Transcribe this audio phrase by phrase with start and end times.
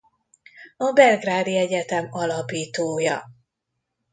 [0.77, 3.31] A Belgrádi Egyetem alapítója.